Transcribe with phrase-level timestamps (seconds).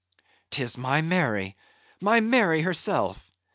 [0.49, 1.55] "'Tis my Mary,
[2.01, 3.23] my Mary herself!